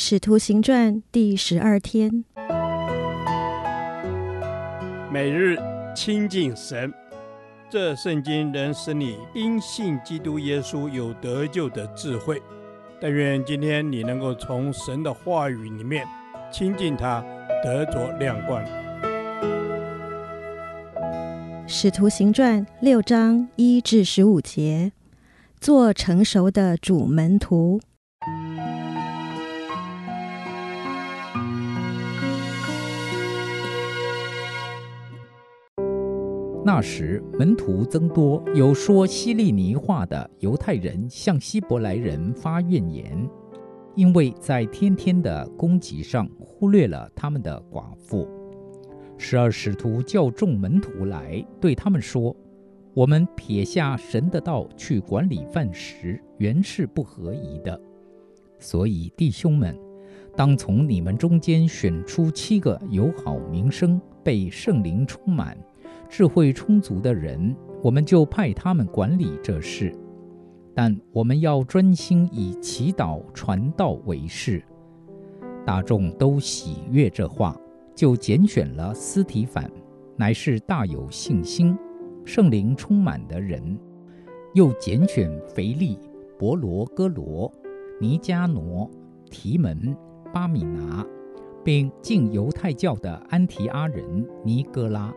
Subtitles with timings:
[0.00, 2.24] 使徒行传第十二天，
[5.12, 5.58] 每日
[5.92, 6.94] 亲近神，
[7.68, 12.40] 这圣经能使你因信基督耶稣有得救的智慧。
[13.00, 16.06] 但愿今天你能够从神的话语里面
[16.52, 17.20] 亲近他，
[17.64, 18.64] 得着亮光。
[21.66, 24.92] 使徒行传六章一至十五节，
[25.58, 27.80] 做成熟的主门徒。
[36.68, 43.26] 那时门徒增多，有说希利尼话的犹太人向希伯来人发怨言，
[43.94, 48.28] 因为在天天的供给上忽略了他们的寡妇。
[49.16, 52.36] 十二使徒叫众门徒来，对他们说
[52.92, 57.80] ：“我们撇下神的道去管理饭食，原是不合宜的。
[58.58, 59.74] 所以弟兄们，
[60.36, 65.56] 当从你们中间选出七个有好名声、被圣灵充满。”
[66.08, 69.94] 智慧充足的人，我们就派他们管理这事。
[70.74, 74.62] 但我们要专心以祈祷传道为事。
[75.66, 77.54] 大众都喜悦这话，
[77.94, 79.70] 就拣选了斯提反，
[80.16, 81.76] 乃是大有信心、
[82.24, 83.76] 圣灵充满的人；
[84.54, 85.98] 又拣选腓利、
[86.38, 87.52] 伯罗哥罗、
[88.00, 88.88] 尼加挪、
[89.28, 89.94] 提门、
[90.32, 91.04] 巴米拿，
[91.64, 95.12] 并进犹太教的安提阿人尼哥拉。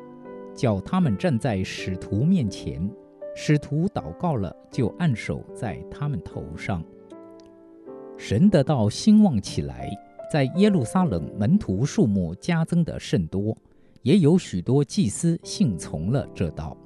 [0.54, 2.90] 叫他们站在使徒面前，
[3.36, 6.84] 使徒祷告了，就按手在他们头上。
[8.18, 9.90] 神的道兴旺起来，
[10.32, 13.58] 在耶路撒冷门徒数目加增的甚多，
[14.04, 16.78] 也有许多祭司信从了这道。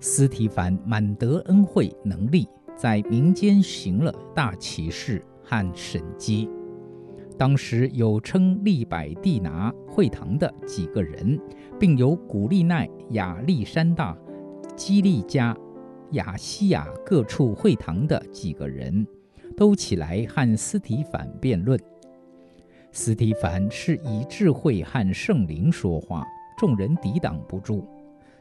[0.00, 2.46] 斯提凡满得恩惠能力，
[2.76, 6.48] 在民间行了大奇事和神迹。
[7.36, 11.38] 当时有称利百地拿会堂的几个人，
[11.78, 14.16] 并有古利奈、亚历山大、
[14.76, 15.56] 基利加、
[16.12, 19.06] 亚西亚各处会堂的几个人，
[19.56, 21.78] 都起来和斯提凡辩论。
[22.92, 26.24] 斯提凡是以智慧和圣灵说话，
[26.56, 27.84] 众人抵挡不住，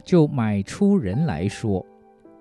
[0.03, 1.83] 就买出人来说：“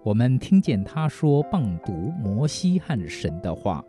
[0.05, 1.93] 我们听见他说谤读
[2.23, 3.83] 摩西和神的话。”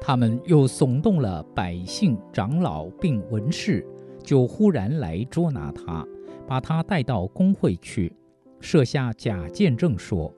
[0.00, 3.84] 他们又耸动了百姓长老并文士，
[4.22, 6.06] 就忽然来捉拿他，
[6.46, 8.12] 把他带到公会去，
[8.60, 10.32] 设下假见证说：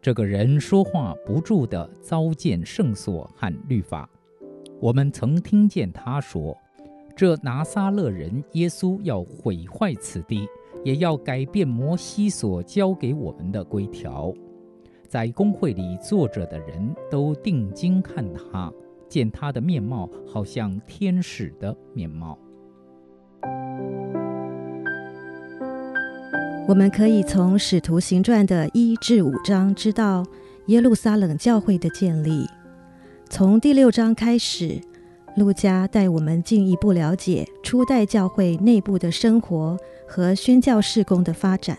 [0.00, 4.08] 这个人说话不住地糟践圣所和律法。
[4.80, 6.56] 我们曾听见他说：
[7.14, 10.46] 这拿撒勒人耶稣要毁坏此地，
[10.84, 14.32] 也要改变摩西所交给我们的规条。
[15.06, 18.72] 在公会里坐着的人都定睛看他，
[19.08, 22.38] 见他的面貌好像天使的面貌。
[26.68, 30.24] 我们可以从《使徒行传》的一至五章知道
[30.66, 32.44] 耶路撒冷教会的建立。
[33.30, 34.80] 从第六章开始，
[35.36, 39.76] 路加带我们进一步了解初代教会内部的生活
[40.08, 41.78] 和宣教事工的发展。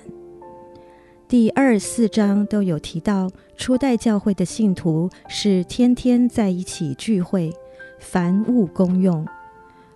[1.29, 7.53] 第二、四章都有提到，初代教会的信徒是天天在一起聚会，
[7.99, 9.27] 凡物公用。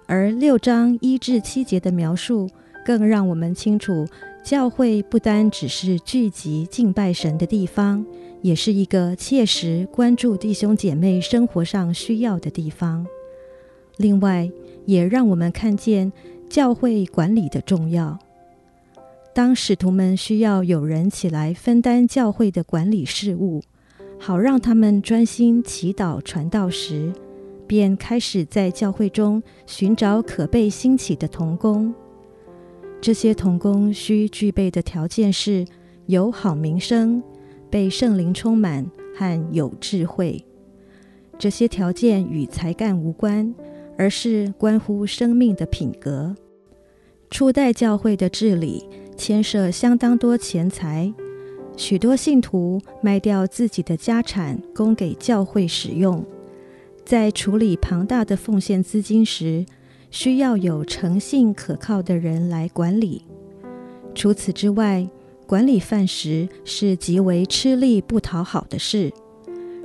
[0.08, 2.50] 而六章一至七节的描述，
[2.86, 4.06] 更让我们清楚，
[4.44, 8.06] 教会不单只是聚集敬拜神的地方，
[8.42, 13.08] 也是一个切实关注弟兄姐妹生活上需要的地方。
[13.96, 14.52] 另外，
[14.86, 16.12] 也让我们看见
[16.50, 18.20] 教会管理的重要。
[19.34, 23.62] 当使徒们需要有人起来分担教会的管理事务，
[24.20, 27.14] 好让他们专心祈祷传道时，
[27.66, 31.94] 便开始在教会中寻找可被兴起的童工。
[33.00, 35.66] 这些童工需具备的条件是
[36.08, 37.24] 有好名声、
[37.70, 40.44] 被圣灵充满和有智慧。
[41.40, 43.56] 这些条件与才干无关，
[43.98, 46.36] 而是关乎生命的品格。
[47.30, 48.86] 初代教会的治理。
[49.22, 51.14] 牵涉相当多钱财，
[51.78, 56.26] 许多信徒卖掉自己的家产供给教会使用。
[57.06, 59.64] 在处理庞大的奉献资金时，
[60.10, 63.22] 需要有诚信可靠的人来管理。
[64.16, 65.08] 除此之外，
[65.46, 69.14] 管理饭食是极为吃力不讨好的事。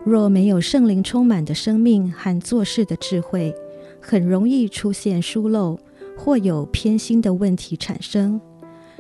[0.03, 3.55] 若没有圣灵充满的生命和做事的智慧，
[4.01, 5.79] 很容易出现疏漏，
[6.17, 8.41] 或有偏心的问题产生。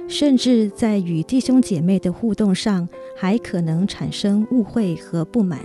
[0.09, 5.61] 甚至在与弟兄姐妹的互动上，还可能产生误会和不满。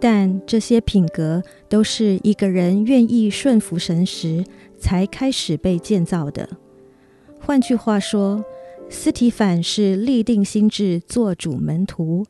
[0.00, 4.44] 但这些品格都是一个人愿意顺服神时
[4.78, 6.48] 才开始被建造的。
[7.40, 8.44] 换句话说，
[8.90, 12.24] 斯提反是立定心志做主门徒，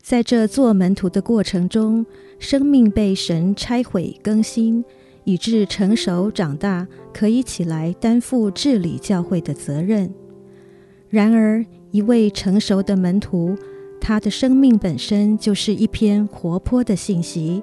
[0.00, 2.06] 在这做门徒的过程中，
[2.38, 4.84] 生命被神拆毁更新，
[5.24, 10.12] 以致成熟长大，可以起来担负治理教会的责任。
[11.10, 13.56] 然而，一位成熟的门徒，
[14.00, 17.60] 他的生命本身就是一篇活泼的信息，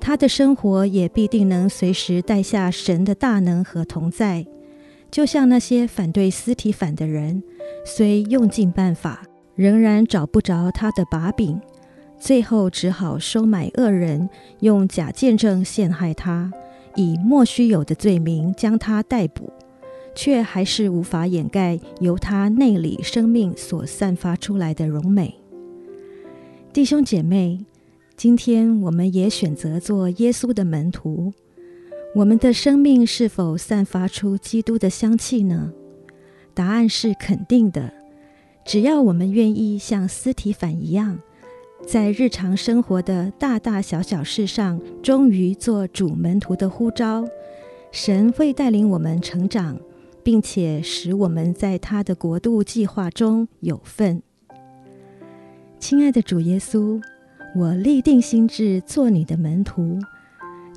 [0.00, 4.46] 他的生活也必定能随时带下神的大能和同在。
[5.10, 7.42] 就像那些反对司提反的人，
[7.84, 9.22] 虽用尽办法，
[9.56, 11.60] 仍然找不着他的把柄，
[12.20, 14.28] 最后只好收买恶人，
[14.60, 16.52] 用假见证陷害他，
[16.94, 19.52] 以莫须有的罪名将他逮捕。
[20.14, 25.34] 却还是无法掩盖由他内里生命所散发出来的荣美。
[26.72, 27.64] 弟兄姐妹，
[28.16, 31.32] 今天我们也选择做耶稣的门徒，
[32.14, 35.72] 我们的生命是否散发出基督的香气呢？
[36.52, 37.92] 答案是肯定的。
[38.64, 41.18] 只要我们愿意像司提反一样，
[41.86, 47.24] 在日常生活的大大小小事上，忠于做主门徒的呼召，
[47.92, 49.76] 神会带领我们成长。
[50.24, 54.22] 并且使我们在他的国度计划中有份。
[55.78, 57.00] 亲爱的主耶稣，
[57.54, 59.98] 我立定心志做你的门徒，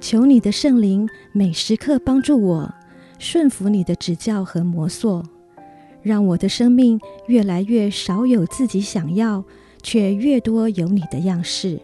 [0.01, 2.73] 求你的圣灵每时刻帮助我，
[3.17, 5.23] 顺服你的指教和模塑，
[6.01, 9.45] 让我的生命越来越少有自己想要，
[9.81, 11.79] 却越多有你的样式，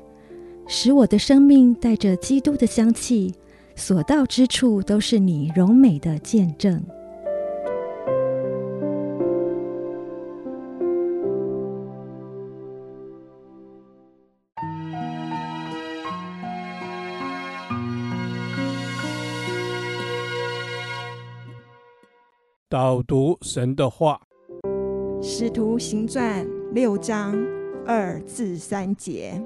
[0.68, 3.34] 使我的生命带着基督的香气，
[3.74, 6.84] 所到之处都是你荣美的见证。
[22.74, 24.20] 导读神的话，
[25.24, 26.44] 《使徒行传》
[26.74, 27.36] 六章
[27.86, 29.40] 二至三节，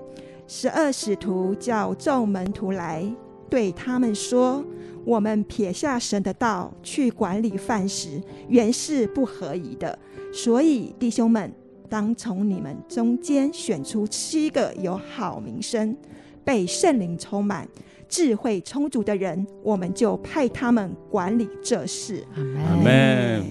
[0.48, 3.04] 十二使徒叫众门徒来，
[3.50, 4.64] 对他们说
[5.04, 10.00] ：“我们撇下神的道去管理饭食，原是不合宜的。
[10.32, 11.54] 所以弟兄们，
[11.90, 15.98] 当从你们中间选出七个有好名声、
[16.46, 17.68] 被圣灵充满。”
[18.08, 22.24] 智慧充足的人，我们就派他们管理这事。
[22.36, 23.44] 阿门。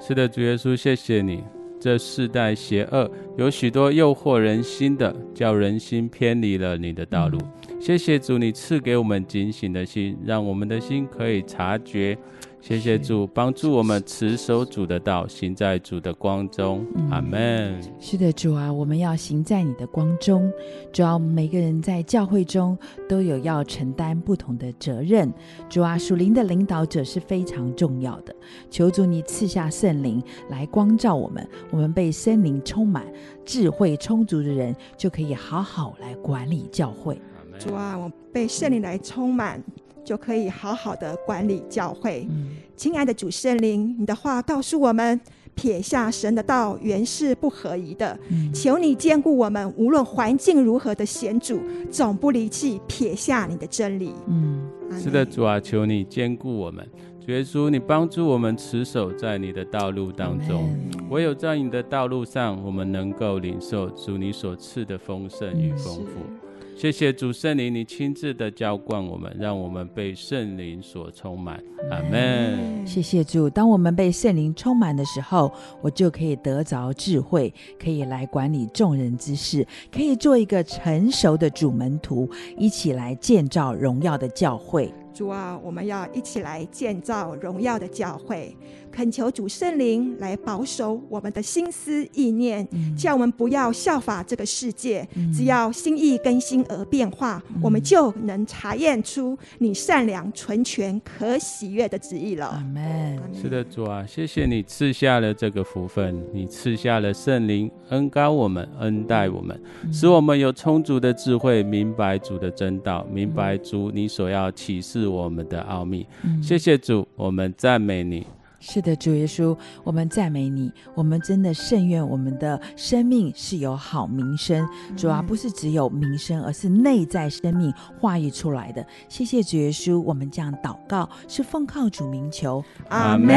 [0.00, 1.44] 是的，主耶稣，谢谢你。
[1.78, 7.38] 这世代邪恶，有许多诱惑人心的，叫人心偏离了你的道路。
[7.68, 12.18] 嗯、谢谢主，你赐给我们警醒的心，让我们的心可以察觉。
[12.62, 16.86] 谢谢主帮助我们持守主的道，行在主的光中。
[17.10, 17.80] 阿门。
[17.98, 20.52] 是的，主啊，我们要行在你的光中。
[20.92, 22.78] 主啊，每个人在教会中
[23.08, 25.32] 都有要承担不同的责任。
[25.70, 28.34] 主啊，属灵的领导者是非常重要的。
[28.70, 33.04] 求主你赐下圣灵来光照我们，我们被圣灵充满、
[33.44, 37.20] 智慧充足的人，就可以好好来管理教会。
[37.58, 39.62] 主啊，我被圣灵来充满。
[40.10, 42.26] 就可以好好的管理教会。
[42.28, 45.20] 嗯、亲爱的主圣灵，你的话告诉我们，
[45.54, 48.18] 撇下神的道原是不合宜的。
[48.28, 51.60] 嗯、求你兼顾我们，无论环境如何的险阻，
[51.92, 54.12] 总不离弃撇下你的真理。
[54.26, 54.68] 嗯，
[55.00, 56.84] 是的，主啊，求你兼顾我们。
[57.24, 60.76] 主耶稣，你帮助我们持守在你的道路当中。
[61.08, 66.39] 唯有在你的道路上，我们能够领受主你所赐的丰盛与丰富。
[66.80, 71.62] 嗯谢谢主圣灵，你亲自的浇灌我们，让我们被圣灵所充满。
[71.90, 72.86] 阿门。
[72.86, 84.90] 谢谢主，当我们被圣灵充满的时候，我就可以得着智慧，可以来管理众人之事，可以做一个成熟的主门徒，一起来建造荣耀的教会。
[85.12, 88.56] 主啊，我们要一起来建造荣耀的教会。
[88.90, 95.06] 恳求主圣灵来保守我们的心思意念，嗯、叫我们不要效法这个世界。
[95.14, 102.46] 嗯、只要心意更新而变化，嗯、我们就能查验出你善良、纯全、可喜悦的旨意了。
[102.46, 103.18] 阿门。
[103.32, 116.06] 是的，主啊，谢谢你赐下了这个福分，你赐下了圣灵，恩膏我们，恩待我们，嗯、使我们有充足的智慧，明白主的真道，明白主你所要启示我们的奥秘。
[116.24, 118.26] 嗯、谢谢主，我们赞美你。
[118.60, 120.70] 是的，主耶稣，我们赞美你。
[120.94, 128.86] 我们真的甚愿我们的生命是有好名声，主啊，不是只有名声，而是内在生命化育出来的。
[129.08, 133.36] 谢谢主耶稣，我们这样祷告是奉靠主名求，阿门。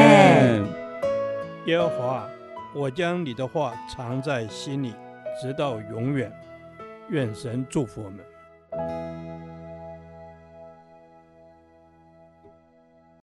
[1.66, 2.28] 耶和华，
[2.76, 4.94] 我将你的话藏在心里，
[5.42, 6.32] 直到永远。
[7.10, 8.20] 愿神祝福我们。